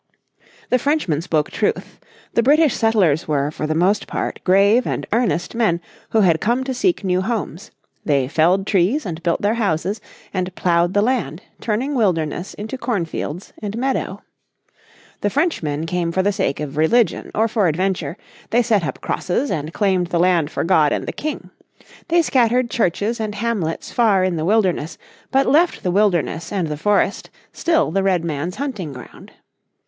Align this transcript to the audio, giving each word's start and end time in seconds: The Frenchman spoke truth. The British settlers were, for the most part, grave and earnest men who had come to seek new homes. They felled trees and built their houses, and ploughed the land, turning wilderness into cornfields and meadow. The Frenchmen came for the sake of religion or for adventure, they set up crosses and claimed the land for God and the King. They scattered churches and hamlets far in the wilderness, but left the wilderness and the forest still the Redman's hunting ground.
The 0.71 0.79
Frenchman 0.79 1.21
spoke 1.21 1.51
truth. 1.51 1.99
The 2.33 2.41
British 2.41 2.73
settlers 2.75 3.27
were, 3.27 3.51
for 3.51 3.67
the 3.67 3.75
most 3.75 4.07
part, 4.07 4.39
grave 4.43 4.87
and 4.87 5.05
earnest 5.13 5.53
men 5.53 5.79
who 6.09 6.21
had 6.21 6.41
come 6.41 6.63
to 6.63 6.73
seek 6.73 7.03
new 7.03 7.21
homes. 7.21 7.69
They 8.03 8.27
felled 8.27 8.65
trees 8.65 9.05
and 9.05 9.21
built 9.21 9.43
their 9.43 9.53
houses, 9.53 10.01
and 10.33 10.55
ploughed 10.55 10.95
the 10.95 11.03
land, 11.03 11.43
turning 11.59 11.93
wilderness 11.93 12.55
into 12.55 12.79
cornfields 12.79 13.53
and 13.61 13.77
meadow. 13.77 14.23
The 15.19 15.29
Frenchmen 15.29 15.85
came 15.85 16.11
for 16.11 16.23
the 16.23 16.31
sake 16.31 16.59
of 16.59 16.77
religion 16.77 17.29
or 17.35 17.47
for 17.47 17.67
adventure, 17.67 18.17
they 18.49 18.63
set 18.63 18.83
up 18.83 19.01
crosses 19.01 19.51
and 19.51 19.71
claimed 19.71 20.07
the 20.07 20.19
land 20.19 20.49
for 20.49 20.63
God 20.63 20.91
and 20.91 21.07
the 21.07 21.11
King. 21.13 21.51
They 22.07 22.23
scattered 22.23 22.71
churches 22.71 23.19
and 23.19 23.35
hamlets 23.35 23.91
far 23.91 24.23
in 24.23 24.35
the 24.35 24.45
wilderness, 24.45 24.97
but 25.29 25.45
left 25.45 25.83
the 25.83 25.91
wilderness 25.91 26.51
and 26.51 26.69
the 26.69 26.75
forest 26.75 27.29
still 27.53 27.91
the 27.91 28.01
Redman's 28.01 28.55
hunting 28.55 28.93
ground. 28.93 29.33